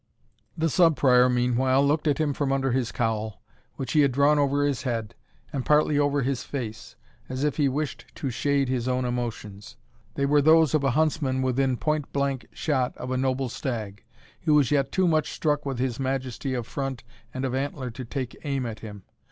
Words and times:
The 0.57 0.67
Sub 0.67 0.95
Prior, 0.95 1.29
meanwhile, 1.29 1.85
looked 1.85 2.07
at 2.07 2.17
him 2.17 2.33
from 2.33 2.51
under 2.51 2.71
his 2.71 2.91
cowl, 2.91 3.39
which 3.75 3.91
he 3.91 3.99
had 3.99 4.11
drawn 4.11 4.39
over 4.39 4.65
his 4.65 4.81
head, 4.81 5.13
and 5.53 5.63
partly 5.63 5.99
over 5.99 6.23
his 6.23 6.43
face, 6.43 6.95
as 7.29 7.43
if 7.43 7.57
he 7.57 7.69
wished 7.69 8.05
to 8.15 8.31
shade 8.31 8.67
his 8.67 8.87
own 8.87 9.05
emotions. 9.05 9.77
They 10.15 10.25
were 10.25 10.41
those 10.41 10.73
of 10.73 10.83
a 10.83 10.89
huntsman 10.97 11.43
within 11.43 11.77
point 11.77 12.11
blank 12.11 12.47
shot 12.51 12.97
of 12.97 13.11
a 13.11 13.15
noble 13.17 13.47
stag, 13.47 14.03
who 14.41 14.57
is 14.57 14.71
yet 14.71 14.91
too 14.91 15.07
much 15.07 15.29
struck 15.31 15.67
with 15.67 15.77
his 15.77 15.99
majesty 15.99 16.55
of 16.55 16.65
front 16.65 17.03
and 17.31 17.45
of 17.45 17.53
antler 17.53 17.91
to 17.91 18.03
take 18.03 18.35
aim 18.43 18.65
at 18.65 18.79
him. 18.79 19.03